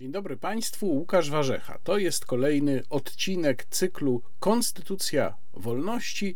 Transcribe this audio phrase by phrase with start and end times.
[0.00, 1.78] Dzień dobry Państwu, Łukasz Warzecha.
[1.84, 6.34] To jest kolejny odcinek cyklu Konstytucja Wolności.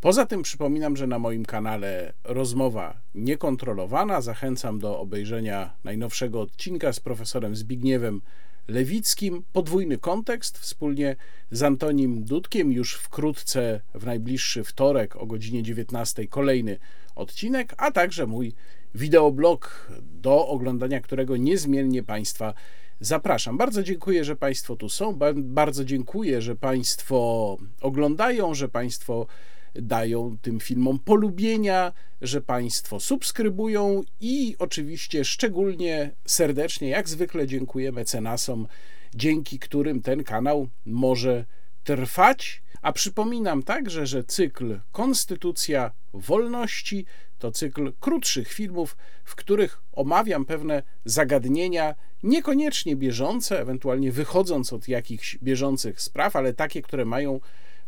[0.00, 4.20] Poza tym przypominam, że na moim kanale rozmowa niekontrolowana.
[4.20, 8.20] Zachęcam do obejrzenia najnowszego odcinka z profesorem Zbigniewem
[8.68, 9.44] Lewickim.
[9.52, 11.16] Podwójny kontekst wspólnie
[11.50, 12.72] z Antonim Dudkiem.
[12.72, 16.78] Już wkrótce, w najbliższy wtorek o godzinie 19 kolejny
[17.14, 18.54] odcinek, a także mój
[18.94, 22.54] wideoblog, do oglądania którego niezmiennie Państwa
[23.00, 23.56] zapraszam.
[23.58, 25.18] Bardzo dziękuję, że Państwo tu są.
[25.34, 29.26] Bardzo dziękuję, że Państwo oglądają, że Państwo
[29.74, 38.66] dają tym filmom polubienia, że Państwo subskrybują i oczywiście szczególnie serdecznie, jak zwykle, dziękuję mecenasom,
[39.14, 41.44] dzięki którym ten kanał może
[41.84, 42.62] trwać.
[42.82, 47.06] A przypominam także, że cykl Konstytucja Wolności
[47.38, 55.38] to cykl krótszych filmów, w których omawiam pewne zagadnienia, niekoniecznie bieżące, ewentualnie wychodząc od jakichś
[55.38, 57.40] bieżących spraw, ale takie, które mają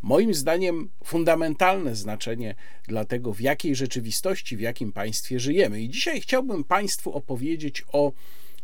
[0.03, 2.55] moim zdaniem fundamentalne znaczenie
[2.89, 5.81] dla tego, w jakiej rzeczywistości, w jakim państwie żyjemy.
[5.81, 8.13] I dzisiaj chciałbym Państwu opowiedzieć o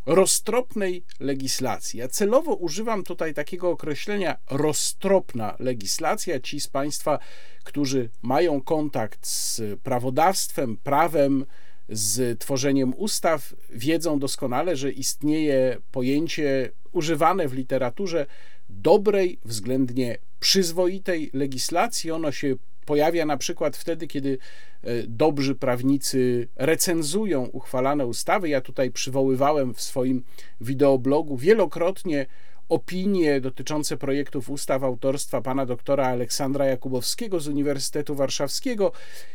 [0.07, 1.99] roztropnej legislacji.
[1.99, 6.41] Ja celowo używam tutaj takiego określenia roztropna legislacja.
[6.41, 7.19] Ci z Państwa,
[7.65, 11.47] którzy mają kontakt z prawodawstwem, prawem,
[11.89, 18.27] z tworzeniem ustaw, wiedzą doskonale, że istnieje pojęcie używane w literaturze
[18.69, 22.11] dobrej, względnie przyzwoitej legislacji.
[22.11, 22.55] Ono się
[22.87, 24.39] pojawia na przykład wtedy, kiedy
[24.83, 28.49] e, dobrzy prawnicy recenzują uchwalane ustawy.
[28.49, 30.23] Ja tutaj przywoływałem w swoim
[30.61, 32.27] wideoblogu wielokrotnie
[32.69, 38.93] opinie dotyczące projektów ustaw autorstwa pana doktora Aleksandra Jakubowskiego z Uniwersytetu Warszawskiego,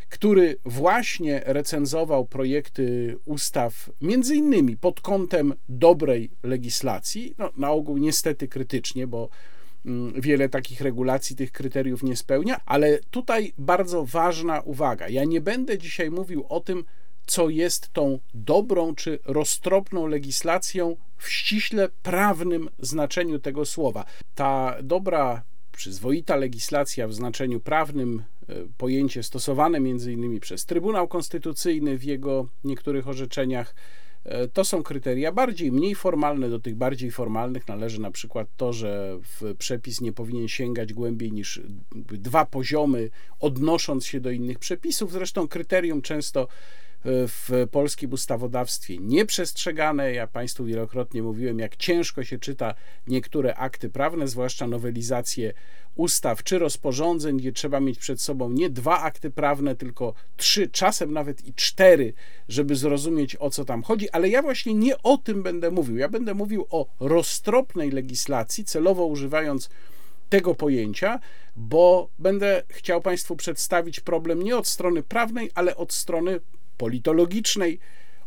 [0.09, 8.47] który właśnie recenzował projekty ustaw między innymi pod kątem dobrej legislacji, no, na ogół niestety
[8.47, 9.29] krytycznie, bo
[10.15, 15.09] wiele takich regulacji tych kryteriów nie spełnia, ale tutaj bardzo ważna uwaga.
[15.09, 16.83] Ja nie będę dzisiaj mówił o tym,
[17.25, 24.05] co jest tą dobrą czy roztropną legislacją w ściśle prawnym znaczeniu tego słowa.
[24.35, 31.97] Ta dobra, przyzwoita legislacja w znaczeniu prawnym, e, pojęcie stosowane między innymi przez Trybunał Konstytucyjny
[31.97, 33.75] w jego niektórych orzeczeniach,
[34.53, 36.49] to są kryteria bardziej, mniej formalne.
[36.49, 39.19] Do tych bardziej formalnych należy na przykład to, że
[39.57, 41.61] przepis nie powinien sięgać głębiej niż
[41.95, 43.09] dwa poziomy,
[43.39, 45.11] odnosząc się do innych przepisów.
[45.11, 46.47] Zresztą kryterium często
[47.05, 50.13] w polskim ustawodawstwie nieprzestrzegane.
[50.13, 52.73] Ja Państwu wielokrotnie mówiłem, jak ciężko się czyta
[53.07, 55.53] niektóre akty prawne, zwłaszcza nowelizacje
[55.95, 61.13] ustaw czy rozporządzeń, gdzie trzeba mieć przed sobą nie dwa akty prawne, tylko trzy, czasem
[61.13, 62.13] nawet i cztery,
[62.47, 64.09] żeby zrozumieć o co tam chodzi.
[64.09, 65.97] Ale ja właśnie nie o tym będę mówił.
[65.97, 69.69] Ja będę mówił o roztropnej legislacji, celowo używając
[70.29, 71.19] tego pojęcia,
[71.55, 76.39] bo będę chciał Państwu przedstawić problem nie od strony prawnej, ale od strony
[76.77, 77.79] politologicznej,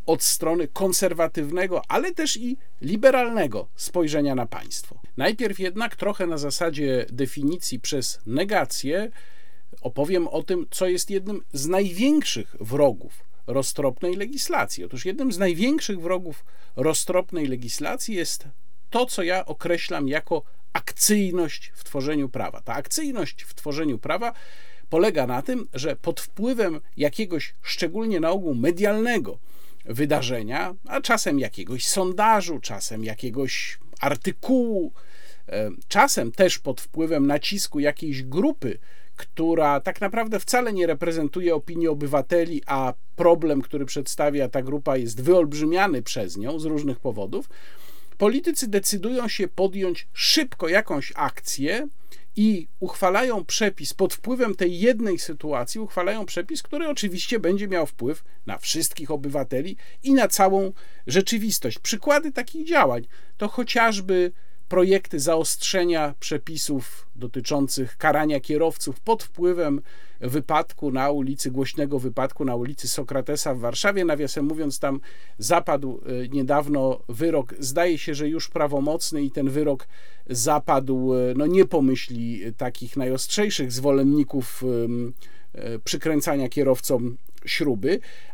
[0.07, 5.01] od strony konserwatywnego, ale też i liberalnego spojrzenia na państwo.
[5.17, 9.11] Najpierw jednak trochę na zasadzie definicji przez negację
[9.81, 14.85] opowiem o tym, co jest jednym z największych wrogów roztropnej legislacji.
[14.85, 16.45] Otóż jednym z największych wrogów
[16.77, 18.49] roztropnej legislacji jest
[18.91, 22.61] to, co ja określam jako akcyjność w tworzeniu prawa.
[22.61, 24.33] Ta akcyjność w tworzeniu prawa
[24.91, 29.39] polega na tym, że pod wpływem jakiegoś szczególnie na ogół medialnego
[29.85, 34.93] wydarzenia, a czasem jakiegoś sondażu, czasem jakiegoś artykułu,
[35.49, 38.79] e, czasem też pod wpływem nacisku jakiejś grupy,
[39.17, 45.21] która tak naprawdę wcale nie reprezentuje opinii obywateli, a problem, który przedstawia ta grupa, jest
[45.21, 47.49] wyolbrzymiany przez nią z różnych powodów,
[48.19, 51.89] politycy decydują się podjąć szybko jakąś akcję,
[52.37, 58.25] i uchwalają przepis pod wpływem tej jednej sytuacji, uchwalają przepis, który oczywiście będzie miał wpływ
[58.47, 60.73] na wszystkich obywateli i na całą
[61.07, 61.79] rzeczywistość.
[61.79, 64.33] Przykłady takich działań to chociażby
[64.75, 69.81] projekty zaostrzenia przepisów dotyczących karania kierowców pod wpływem
[70.21, 74.05] wypadku na ulicy, głośnego wypadku na ulicy Sokratesa w Warszawie.
[74.05, 75.01] Nawiasem mówiąc, tam
[75.39, 79.89] zapadł e, niedawno wyrok, zdaje się, że już prawomocny i ten wyrok
[80.27, 84.63] zapadł, e, no nie pomyśli takich najostrzejszych zwolenników
[85.55, 88.01] e, przykręcania kierowcom śruby,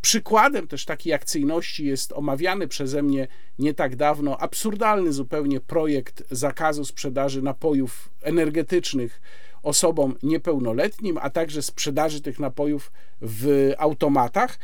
[0.00, 3.28] przykładem też takiej akcyjności jest omawiany przeze mnie
[3.58, 9.20] nie tak dawno absurdalny zupełnie projekt zakazu sprzedaży napojów energetycznych
[9.62, 14.58] osobom niepełnoletnim, a także sprzedaży tych napojów w automatach.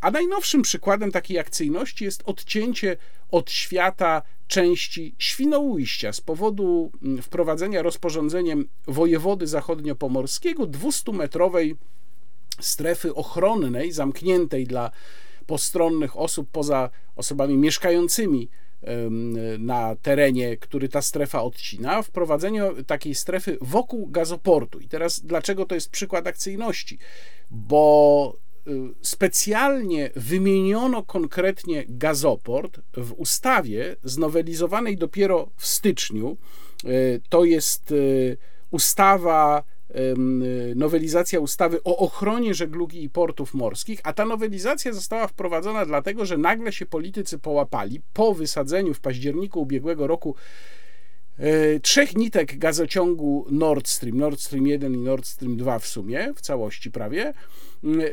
[0.00, 2.96] A najnowszym przykładem takiej akcyjności jest odcięcie
[3.30, 6.92] od świata części Świnoujścia z powodu
[7.22, 11.74] wprowadzenia rozporządzeniem wojewody zachodniopomorskiego 200-metrowej
[12.60, 14.90] strefy ochronnej, zamkniętej dla
[15.46, 18.48] postronnych osób poza osobami mieszkającymi
[19.58, 24.80] na terenie, który ta strefa odcina, wprowadzenie takiej strefy wokół gazoportu.
[24.80, 26.98] I teraz dlaczego to jest przykład akcyjności?
[27.50, 28.36] Bo
[28.68, 28.72] y,
[29.02, 36.36] specjalnie wymieniono konkretnie gazoport w ustawie znowelizowanej dopiero w styczniu.
[36.84, 38.36] Y, to jest y,
[38.70, 39.64] ustawa
[40.76, 46.38] nowelizacja ustawy o ochronie żeglugi i portów morskich, a ta nowelizacja została wprowadzona dlatego, że
[46.38, 50.34] nagle się politycy połapali po wysadzeniu w październiku ubiegłego roku
[51.38, 56.32] e, trzech nitek gazociągu Nord Stream, Nord Stream 1 i Nord Stream 2 w sumie,
[56.36, 57.32] w całości prawie,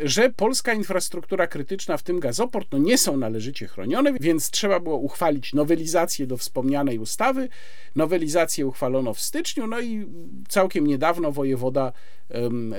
[0.03, 4.97] że polska infrastruktura krytyczna, w tym gazoport, no nie są należycie chronione, więc trzeba było
[4.97, 7.49] uchwalić nowelizację do wspomnianej ustawy.
[7.95, 10.07] Nowelizację uchwalono w styczniu, no i
[10.49, 11.91] całkiem niedawno wojewoda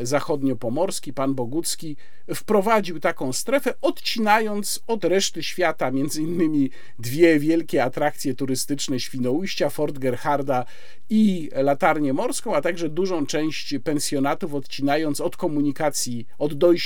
[0.03, 1.97] zachodniopomorski, pan Bogucki,
[2.35, 9.99] wprowadził taką strefę, odcinając od reszty świata między innymi dwie wielkie atrakcje turystyczne Świnoujścia, Fort
[9.99, 10.65] Gerharda
[11.11, 16.78] i Latarnię Morską, a także dużą część pensjonatów, odcinając od komunikacji, od dojścia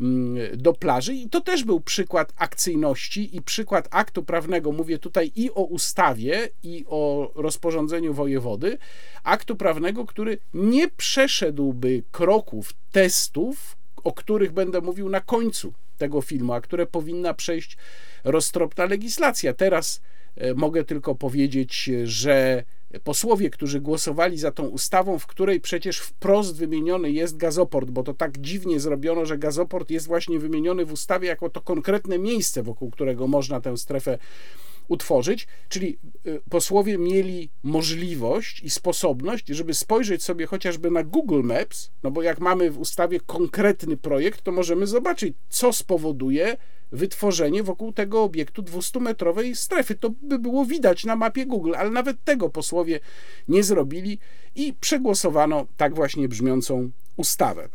[0.00, 1.14] mm, do plaży.
[1.14, 4.72] I to też był przykład akcyjności i przykład aktu prawnego.
[4.72, 8.78] Mówię tutaj i o ustawie, i o rozporządzeniu wojewody.
[9.24, 16.52] Aktu prawnego, który nie przeszedłby kroków, testów, o których będę mówił na końcu tego filmu,
[16.52, 17.76] a które powinna przejść
[18.24, 19.52] roztropna legislacja.
[19.52, 20.00] Teraz
[20.36, 22.64] e, mogę tylko powiedzieć, że
[23.00, 28.14] posłowie, którzy głosowali za tą ustawą, w której przecież wprost wymieniony jest gazoport, bo to
[28.14, 32.90] tak dziwnie zrobiono, że gazoport jest właśnie wymieniony w ustawie jako to konkretne miejsce, wokół
[32.90, 34.18] którego można tę strefę
[34.92, 41.90] utworzyć, czyli y, posłowie mieli możliwość i sposobność, żeby spojrzeć sobie chociażby na Google Maps,
[42.02, 46.56] no bo jak mamy w ustawie konkretny projekt, to możemy zobaczyć, co spowoduje
[46.92, 49.94] wytworzenie wokół tego obiektu 200-metrowej strefy.
[49.94, 53.00] To by było widać na mapie Google, ale nawet tego posłowie
[53.48, 54.18] nie zrobili
[54.54, 57.68] i przegłosowano tak właśnie brzmiącą ustawę.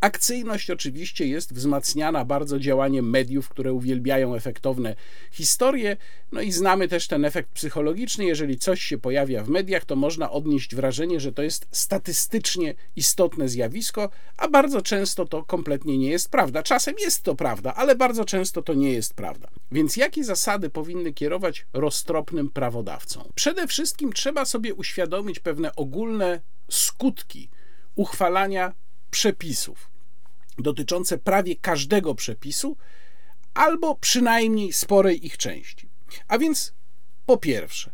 [0.00, 4.96] Akcyjność oczywiście jest wzmacniana bardzo działaniem mediów, które uwielbiają efektowne
[5.30, 5.96] historie.
[6.32, 8.24] No i znamy też ten efekt psychologiczny.
[8.24, 13.48] Jeżeli coś się pojawia w mediach, to można odnieść wrażenie, że to jest statystycznie istotne
[13.48, 16.62] zjawisko, a bardzo często to kompletnie nie jest prawda.
[16.62, 19.48] Czasem jest to prawda, ale bardzo często to nie jest prawda.
[19.72, 23.24] Więc jakie zasady powinny kierować roztropnym prawodawcom?
[23.34, 27.48] Przede wszystkim trzeba sobie uświadomić pewne ogólne skutki
[27.94, 28.72] uchwalania
[29.10, 29.90] przepisów
[30.58, 32.76] dotyczące prawie każdego przepisu,
[33.54, 35.88] albo przynajmniej sporej ich części.
[36.28, 36.74] A więc
[37.26, 37.90] po pierwsze,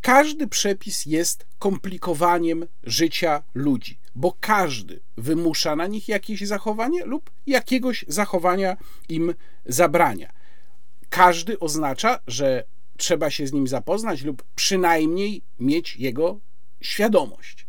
[0.00, 8.04] każdy przepis jest komplikowaniem życia ludzi, bo każdy wymusza na nich jakieś zachowanie lub jakiegoś
[8.08, 8.76] zachowania
[9.08, 9.34] im
[9.66, 10.32] zabrania.
[11.08, 12.64] Każdy oznacza, że
[12.96, 16.40] trzeba się z nim zapoznać lub przynajmniej mieć jego
[16.80, 17.67] świadomość.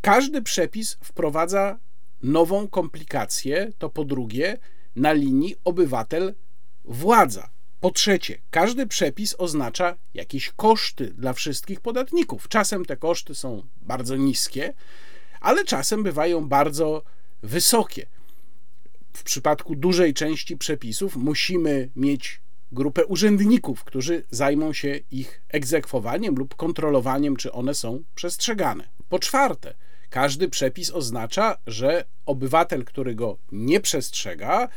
[0.00, 1.78] Każdy przepis wprowadza
[2.22, 4.58] nową komplikację, to po drugie,
[4.96, 7.48] na linii obywatel-władza.
[7.80, 12.48] Po trzecie, każdy przepis oznacza jakieś koszty dla wszystkich podatników.
[12.48, 14.74] Czasem te koszty są bardzo niskie,
[15.40, 17.02] ale czasem bywają bardzo
[17.42, 18.06] wysokie.
[19.12, 22.40] W przypadku dużej części przepisów musimy mieć
[22.72, 28.88] grupę urzędników, którzy zajmą się ich egzekwowaniem lub kontrolowaniem, czy one są przestrzegane.
[29.08, 29.74] Po czwarte,
[30.10, 34.68] każdy przepis oznacza, że obywatel, który go nie przestrzega,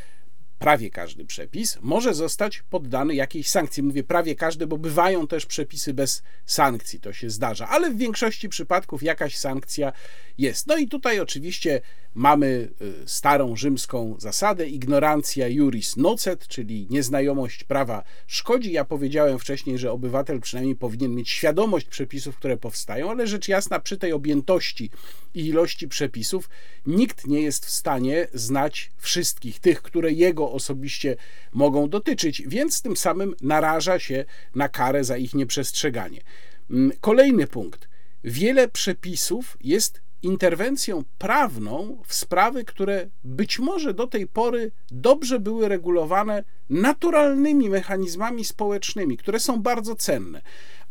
[0.59, 3.83] prawie każdy przepis może zostać poddany jakiejś sankcji.
[3.83, 8.49] Mówię prawie każdy, bo bywają też przepisy bez sankcji, to się zdarza, ale w większości
[8.49, 9.91] przypadków jakaś sankcja
[10.37, 10.67] jest.
[10.67, 11.81] No i tutaj oczywiście
[12.13, 18.71] mamy y, starą rzymską zasadę ignorantia juris nocet, czyli nieznajomość prawa szkodzi.
[18.71, 23.79] Ja powiedziałem wcześniej, że obywatel przynajmniej powinien mieć świadomość przepisów, które powstają, ale rzecz jasna
[23.79, 24.89] przy tej objętości
[25.33, 26.49] i ilości przepisów
[26.85, 31.15] nikt nie jest w stanie znać wszystkich tych, które jego osobiście
[31.51, 36.21] mogą dotyczyć, więc tym samym naraża się na karę za ich nieprzestrzeganie.
[36.69, 37.89] Mm, kolejny punkt.
[38.23, 45.67] Wiele przepisów jest interwencją prawną w sprawy, które być może do tej pory dobrze były
[45.67, 50.41] regulowane naturalnymi mechanizmami społecznymi, które są bardzo cenne.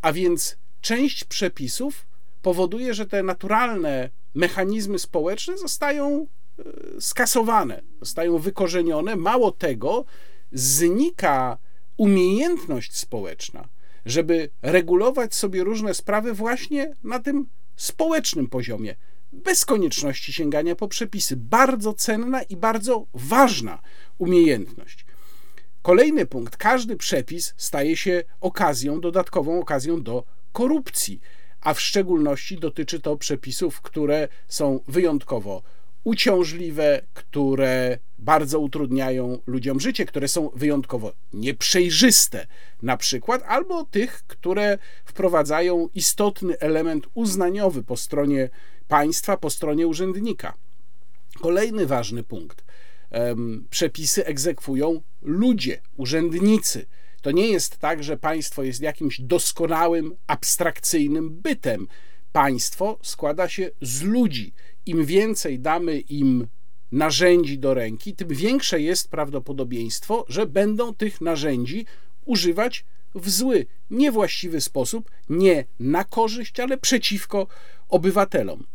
[0.03, 2.07] A więc część przepisów
[2.43, 6.27] powoduje, że te naturalne mechanizmy społeczne zostają
[7.01, 9.17] skasowane, zostają wykorzenione.
[9.17, 10.05] Mało tego,
[10.53, 11.59] znika
[11.97, 13.69] umiejętność społeczna,
[14.07, 18.97] żeby regulować sobie różne sprawy właśnie na tym społecznym poziomie,
[19.33, 21.37] bez konieczności sięgania po przepisy.
[21.37, 23.83] Bardzo cenna i bardzo ważna
[24.19, 25.07] umiejętność.
[25.83, 26.57] Kolejny punkt.
[26.57, 31.21] Każdy przepis staje się okazją, dodatkową okazją do korupcji,
[31.61, 35.63] a w szczególności dotyczy to przepisów, które są wyjątkowo
[36.05, 42.47] uciążliwe, które bardzo utrudniają ludziom życie, które są wyjątkowo nieprzejrzyste,
[42.83, 48.51] na przykład, albo tych, które wprowadzają istotny element uznaniowy po stronie
[48.89, 50.55] państwa, po stronie urzędnika.
[51.41, 52.65] Kolejny ważny punkt.
[53.71, 56.87] Przepisy egzekwują ludzie, urzędnicy.
[57.23, 61.89] To nie jest tak, że państwo jest jakimś doskonałym, abstrakcyjnym bytem.
[62.33, 64.53] Państwo składa się z ludzi.
[64.87, 66.47] Im więcej damy im
[66.93, 71.87] narzędzi do ręki, tym większe jest prawdopodobieństwo, że będą tych narzędzi
[72.25, 72.85] używać
[73.15, 77.47] w zły, niewłaściwy sposób, nie na korzyść, ale przeciwko
[77.89, 78.67] obywatelom.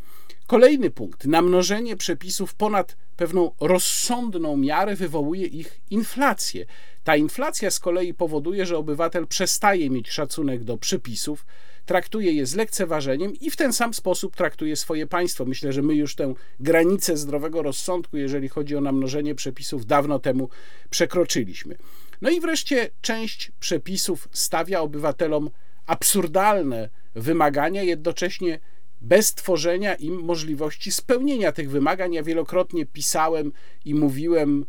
[0.48, 1.26] Kolejny punkt.
[1.26, 6.66] Namnożenie przepisów ponad pewną rozsądną miarę wywołuje ich inflację.
[7.04, 11.46] Ta inflacja z kolei powoduje, że obywatel przestaje mieć szacunek do przepisów,
[11.86, 15.46] traktuje je z lekceważeniem i w ten sam sposób traktuje swoje państwo.
[15.46, 20.50] Myślę, że my już tę granicę zdrowego rozsądku, jeżeli chodzi o namnożenie przepisów, dawno temu
[20.90, 21.76] przekroczyliśmy.
[22.22, 25.50] No i wreszcie część przepisów stawia obywatelom
[25.86, 28.60] absurdalne wymagania, jednocześnie
[29.02, 32.14] bez tworzenia im możliwości spełnienia tych wymagań.
[32.14, 33.52] Ja wielokrotnie pisałem
[33.86, 34.66] i mówiłem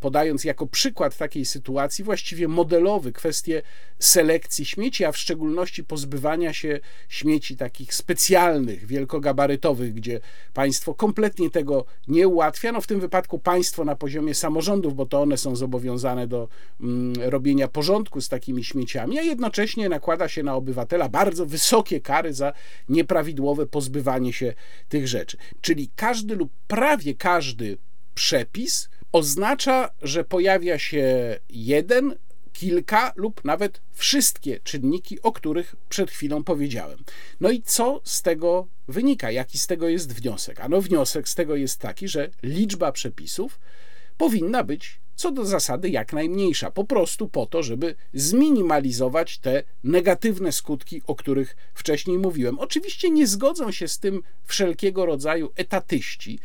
[0.00, 3.62] podając jako przykład takiej sytuacji, właściwie modelowy, kwestię
[3.98, 10.20] selekcji śmieci, a w szczególności pozbywania się śmieci takich specjalnych, wielkogabarytowych, gdzie
[10.54, 12.72] państwo kompletnie tego nie ułatwia.
[12.72, 16.48] No w tym wypadku państwo na poziomie samorządów, bo to one są zobowiązane do
[16.80, 22.34] mm, robienia porządku z takimi śmieciami, a jednocześnie nakłada się na obywatela bardzo wysokie kary
[22.34, 22.52] za
[22.88, 24.54] nieprawidłowe pozbywanie się
[24.88, 25.36] tych rzeczy.
[25.60, 27.78] Czyli każdy lub prawie każdy
[28.14, 32.14] przepis oznacza, że pojawia się jeden,
[32.52, 36.98] kilka lub nawet wszystkie czynniki, o których przed chwilą powiedziałem.
[37.40, 39.30] No i co z tego wynika?
[39.30, 40.60] Jaki z tego jest wniosek?
[40.60, 43.60] Ano wniosek z tego jest taki, że liczba przepisów
[44.16, 50.52] powinna być co do zasady jak najmniejsza, po prostu po to, żeby zminimalizować te negatywne
[50.52, 52.58] skutki, o których wcześniej mówiłem.
[52.58, 56.38] Oczywiście nie zgodzą się z tym wszelkiego rodzaju etatyści,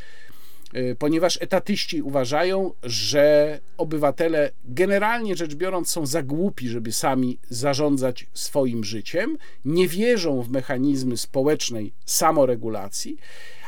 [0.99, 8.83] ponieważ etatyści uważają, że obywatele generalnie rzecz biorąc są za głupi, żeby sami zarządzać swoim
[8.83, 13.17] życiem, nie wierzą w mechanizmy społecznej samoregulacji,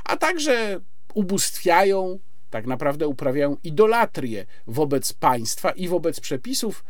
[0.04, 0.80] a także
[1.14, 6.84] ubóstwiają, tak naprawdę uprawiają idolatrię wobec państwa i wobec przepisów,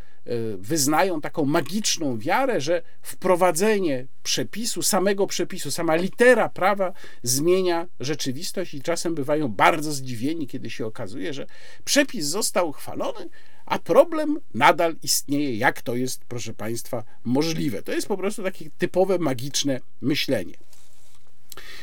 [0.58, 8.82] wyznają taką magiczną wiarę, że wprowadzenie przepisu, samego przepisu, sama litera prawa zmienia rzeczywistość i
[8.82, 11.46] czasem bywają bardzo zdziwieni, kiedy się okazuje, że
[11.84, 13.28] przepis został uchwalony,
[13.66, 15.56] a problem nadal istnieje.
[15.56, 17.82] Jak to jest, proszę Państwa, możliwe?
[17.82, 20.54] To jest po prostu takie typowe magiczne myślenie.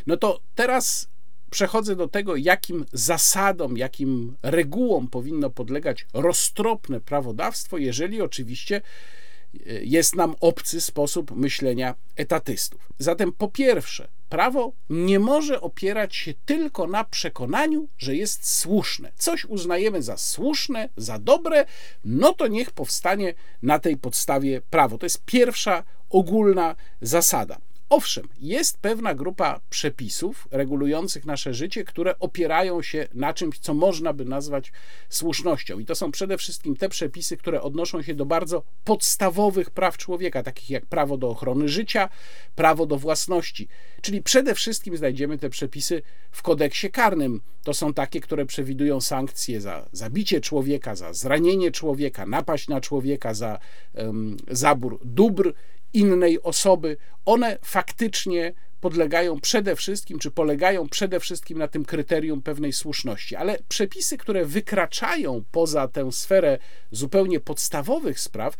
[0.08, 1.08] No to teraz
[1.50, 10.16] przechodzę do tego, jakim zasadom, jakim regułom powinno podlegać roztropne prawodawstwo, jeżeli oczywiście e, jest
[10.16, 12.90] nam obcy sposób myślenia etatystów.
[13.00, 19.12] Zatem po pierwsze, prawo nie może opierać się tylko na przekonaniu, że jest słuszne.
[19.16, 21.66] Coś uznajemy za słuszne, za dobre,
[22.06, 24.98] no to niech powstanie na tej podstawie prawo.
[24.98, 27.58] To jest pierwsza ogólna zasada.
[27.90, 34.14] Owszem, jest pewna grupa przepisów regulujących nasze życie, które opierają się na czymś, co można
[34.14, 34.72] by nazwać
[35.10, 35.80] słusznością.
[35.80, 40.44] I to są przede wszystkim te przepisy, które odnoszą się do bardzo podstawowych praw człowieka,
[40.44, 42.10] takich jak prawo do ochrony życia,
[42.56, 43.68] prawo do własności.
[44.02, 46.02] Czyli przede wszystkim znajdziemy te przepisy
[46.32, 47.42] w kodeksie karnym.
[47.64, 53.34] To są takie, które przewidują sankcje za zabicie człowieka, za zranienie człowieka, napaść na człowieka,
[53.34, 53.60] za
[53.94, 55.54] um, zabór dóbr
[55.94, 62.74] innej osoby, one faktycznie podlegają przede wszystkim, czy polegają przede wszystkim na tym kryterium pewnej
[62.74, 63.36] słuszności.
[63.36, 66.58] Ale przepisy, które wykraczają poza tę sferę
[66.92, 68.58] zupełnie podstawowych spraw,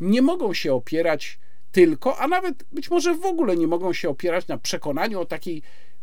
[0.00, 1.38] nie mogą się opierać
[1.72, 5.62] tylko, a nawet być może w ogóle nie mogą się opierać na przekonaniu o takiej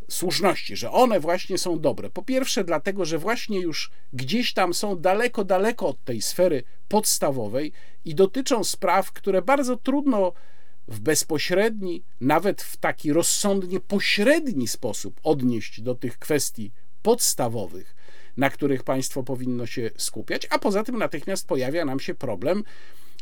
[0.10, 2.10] słuszności, że one właśnie są dobre.
[2.10, 7.72] Po pierwsze, dlatego, że właśnie już gdzieś tam są daleko, daleko od tej sfery podstawowej
[8.05, 10.34] i dotyczą spraw, które bardzo trudno
[10.88, 17.96] w bezpośredni, nawet w taki rozsądnie pośredni sposób odnieść do tych kwestii podstawowych.
[18.38, 22.63] na których państwo powinno się skupiać, a poza tym natychmiast pojawia nam się problem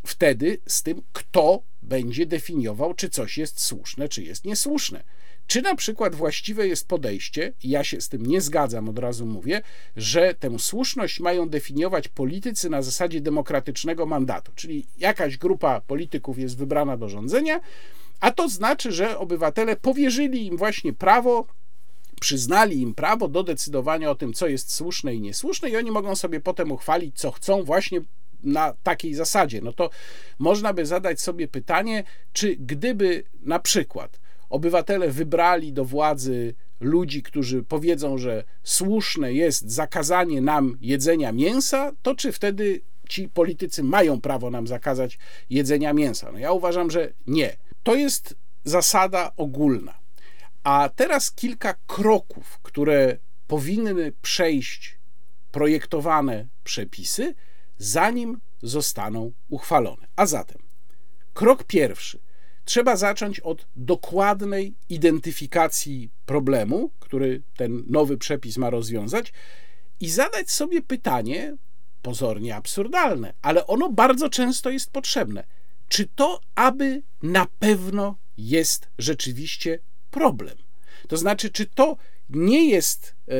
[0.06, 5.04] wtedy z tym, kto będzie definiował, czy coś jest słuszne, czy jest niesłuszne.
[5.48, 9.62] Czy na przykład właściwe jest podejście, ja się z tym nie zgadzam, od razu mówię,
[9.96, 16.58] że tę słuszność mają definiować politycy na zasadzie demokratycznego mandatu, czyli jakaś grupa polityków jest
[16.58, 17.60] wybrana do rządzenia,
[18.20, 21.48] a to znaczy, że obywatele powierzyli im właśnie prawo
[22.22, 26.16] przyznali im prawo do decydowania o tym, co jest słuszne i niesłuszne, i oni mogą
[26.16, 28.02] sobie potem uchwalić, co chcą, właśnie
[28.44, 29.62] na takiej zasadzie.
[29.62, 29.90] No to
[30.40, 37.64] można by zadać sobie pytanie, czy gdyby na przykład obywatele wybrali do władzy ludzi, którzy
[37.64, 44.50] powiedzą, że słuszne jest zakazanie nam jedzenia mięsa, to czy wtedy ci politycy mają prawo
[44.50, 45.18] nam zakazać
[45.50, 46.32] jedzenia mięsa?
[46.32, 47.58] No ja uważam, że nie.
[47.84, 49.94] To jest zasada ogólna.
[50.64, 54.98] A teraz kilka kroków, które powinny przejść
[55.52, 57.36] projektowane przepisy,
[57.78, 60.08] zanim zostaną uchwalone.
[60.16, 60.62] A zatem,
[61.34, 62.20] krok pierwszy
[62.66, 69.34] trzeba zacząć od dokładnej identyfikacji problemu, który ten nowy przepis ma rozwiązać,
[70.00, 71.56] i zadać sobie pytanie,
[72.02, 75.44] pozornie absurdalne, ale ono bardzo często jest potrzebne.
[75.88, 79.80] Czy to, aby na pewno jest rzeczywiście
[80.12, 80.58] problem?
[81.08, 81.98] To znaczy, czy to
[82.30, 83.34] nie jest e,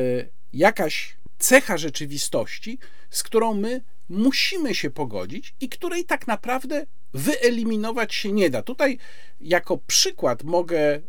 [0.52, 2.78] jakaś cecha rzeczywistości,
[3.10, 8.62] z którą my musimy się pogodzić i której tak naprawdę wyeliminować się nie da.
[8.62, 8.98] Tutaj
[9.40, 11.00] jako przykład mogę e,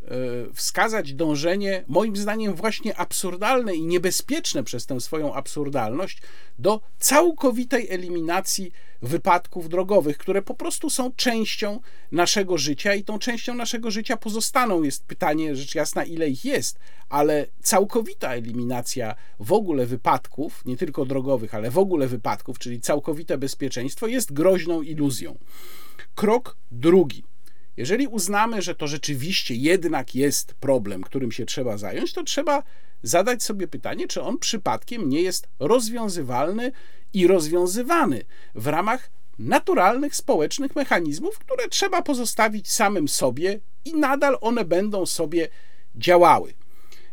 [0.53, 6.21] wskazać dążenie, moim zdaniem właśnie absurdalne i niebezpieczne przez tę swoją absurdalność,
[6.59, 8.71] do całkowitej eliminacji
[9.01, 11.79] wypadków drogowych, które po prostu są częścią
[12.11, 14.83] naszego życia i tą częścią naszego życia pozostaną.
[14.83, 21.05] Jest pytanie, rzecz jasna, ile ich jest, ale całkowita eliminacja w ogóle wypadków, nie tylko
[21.05, 25.37] drogowych, ale w ogóle wypadków, czyli całkowite bezpieczeństwo, jest groźną iluzją.
[26.15, 27.23] Krok drugi.
[27.77, 32.63] Jeżeli uznamy, że to rzeczywiście jednak jest problem, którym się trzeba zająć, to trzeba
[33.03, 36.71] zadać sobie pytanie, czy on przypadkiem nie jest rozwiązywalny
[37.13, 44.65] i rozwiązywany w ramach naturalnych społecznych mechanizmów, które trzeba pozostawić samym sobie i nadal one
[44.65, 45.47] będą sobie
[45.95, 46.53] działały.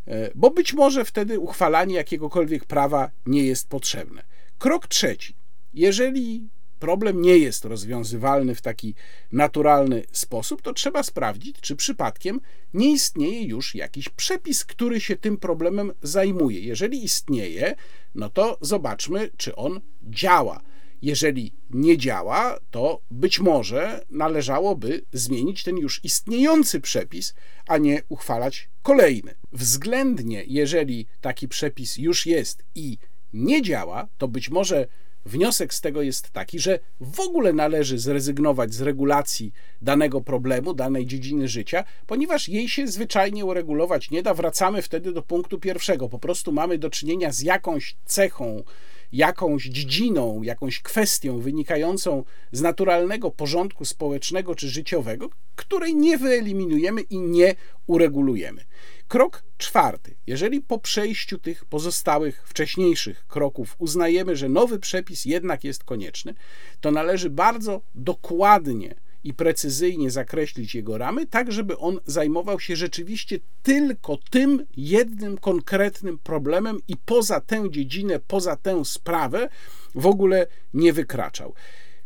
[0.07, 4.23] E, bo być może wtedy uchwalanie jakiegokolwiek prawa nie jest potrzebne.
[4.59, 5.35] Krok trzeci.
[5.75, 6.49] Jeżeli
[6.85, 8.95] problem nie jest rozwiązywalny w taki
[9.33, 12.41] naturalny sposób, to trzeba sprawdzić, czy przypadkiem
[12.75, 16.61] nie istnieje już jakiś przepis, który się tym problemem zajmuje.
[16.61, 17.75] Jeżeli istnieje,
[18.15, 20.61] no to zobaczmy, czy on działa.
[21.03, 27.35] Jeżeli nie działa, to być może należałoby zmienić ten już istniejący przepis,
[27.67, 29.35] a nie uchwalać kolejny.
[29.53, 32.99] Względnie, jeżeli taki przepis już jest i
[33.33, 34.87] nie działa, to być może
[35.27, 41.07] Wniosek z tego jest taki, że w ogóle należy zrezygnować z regulacji danego problemu, danej
[41.07, 44.35] dziedziny życia, ponieważ jej się zwyczajnie uregulować nie da.
[44.35, 46.09] Wracamy wtedy do punktu pierwszego.
[46.09, 48.63] Po prostu mamy do czynienia z jakąś cechą,
[49.13, 57.19] jakąś dziedziną, jakąś kwestią wynikającą z naturalnego porządku społecznego czy życiowego, której nie wyeliminujemy i
[57.19, 57.55] nie
[57.87, 58.65] uregulujemy.
[59.09, 60.15] Krok czwarty.
[60.27, 66.35] Jeżeli po przejściu tych pozostałych wcześniejszych kroków uznajemy, że nowy przepis jednak jest konieczny,
[66.81, 73.39] to należy bardzo dokładnie i precyzyjnie zakreślić jego ramy, tak żeby on zajmował się rzeczywiście
[73.63, 79.49] tylko tym jednym konkretnym problemem i poza tę dziedzinę, poza tę sprawę
[79.95, 81.55] w ogóle nie wykraczał.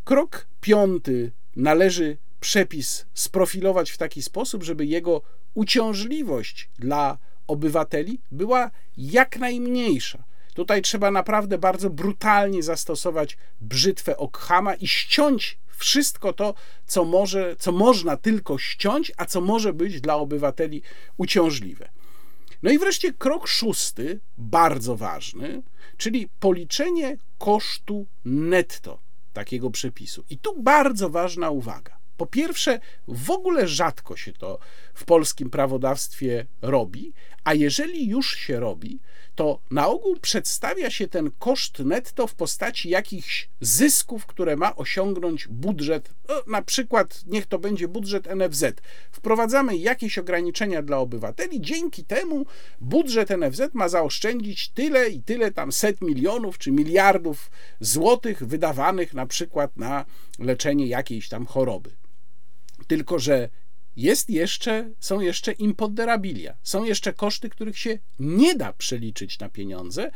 [0.05, 5.23] Krok piąty należy przepis sprofilować w taki sposób, żeby jego
[5.59, 10.25] uciążliwość dla obywateli była jak najmniejsza.
[10.55, 16.55] Tutaj trzeba naprawdę bardzo brutalnie zastosować brzytwę Okhama i ściąć wszystko to,
[16.87, 20.83] co, może, co można tylko ściąć, a co może być dla obywateli
[21.17, 21.89] uciążliwe.
[22.63, 25.63] No i wreszcie krok szósty, bardzo ważny,
[25.97, 28.99] czyli policzenie kosztu netto
[29.33, 30.25] takiego przepisu.
[30.31, 31.99] I tu bardzo ważna uwaga.
[32.19, 34.59] Po pierwsze, w ogóle rzadko się to
[34.95, 37.13] w polskim prawodawstwie robi,
[37.45, 39.01] a jeżeli już się robi,
[39.35, 45.49] to na ogół przedstawia się ten koszt netto w postaci jakichś zysków, które ma osiągnąć
[45.49, 48.65] budżet, no, na przykład niech to będzie budżet NFZ.
[49.13, 52.47] Wprowadzamy jakieś ograniczenia dla obywateli, dzięki temu
[52.81, 57.51] budżet NFZ ma zaoszczędzić tyle i tyle tam set milionów czy miliardów
[57.81, 60.05] złotych wydawanych na przykład na
[60.39, 61.91] leczenie jakiejś tam choroby.
[62.89, 63.49] Tylko, że
[63.97, 70.11] jest jeszcze, są jeszcze imponderabilia, są jeszcze koszty, których się nie da przeliczyć na pieniądze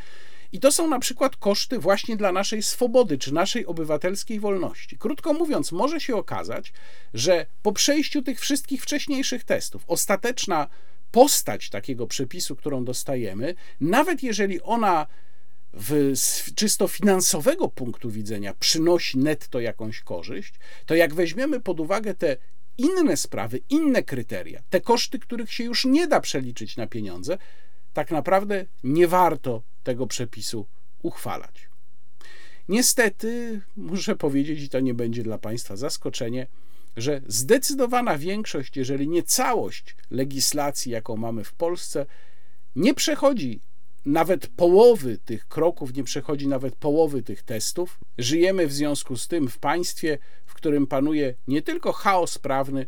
[0.52, 4.98] I to są na przykład koszty właśnie dla naszej swobody czy naszej obywatelskiej wolności.
[4.98, 6.72] Krótko mówiąc, może się okazać,
[7.14, 10.68] że po przejściu tych wszystkich wcześniejszych testów, ostateczna
[11.10, 15.06] postać takiego przepisu, którą dostajemy, nawet jeżeli ona
[15.72, 20.54] w, z czysto finansowego punktu widzenia przynosi netto jakąś korzyść,
[20.86, 22.36] to jak weźmiemy pod uwagę te
[22.78, 27.38] inne sprawy, inne kryteria, te koszty, których się już nie da przeliczyć na pieniądze,
[27.92, 30.66] tak naprawdę nie warto tego przepisu
[31.02, 31.68] uchwalać.
[32.68, 36.46] Niestety, muszę powiedzieć, i to nie będzie dla Państwa zaskoczenie,
[36.96, 42.06] że zdecydowana większość, jeżeli nie całość legislacji, jaką mamy w Polsce,
[42.76, 43.60] nie przechodzi
[44.06, 48.00] nawet połowy tych kroków, nie przechodzi nawet połowy tych testów.
[48.18, 50.18] Żyjemy w związku z tym w państwie,
[50.62, 52.86] którym panuje nie tylko chaos prawny,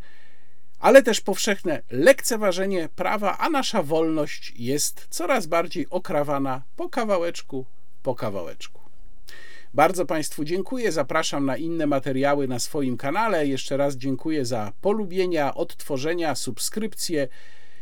[0.79, 7.67] ale też powszechne lekceważenie prawa, a nasza wolność jest coraz bardziej okrawana po kawałeczku,
[8.03, 8.81] po kawałeczku.
[9.75, 10.93] Bardzo Państwu dziękuję.
[10.93, 13.47] Zapraszam na inne materiały na swoim kanale.
[13.47, 17.29] Jeszcze raz dziękuję za polubienia, odtworzenia, subskrypcje.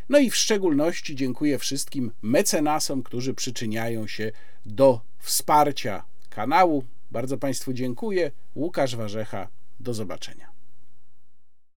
[0.09, 4.33] No i w szczególności dziękuję wszystkim mecenasom, którzy przyczyniają się
[4.67, 6.85] do wsparcia kanału.
[7.11, 8.31] Bardzo Państwu dziękuję.
[8.57, 9.62] Łukasz Warzecha.
[9.81, 10.52] Do zobaczenia.